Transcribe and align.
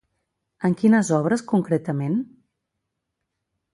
En 0.69 0.77
quines 0.79 1.11
obres 1.19 1.45
concretament? 1.53 2.17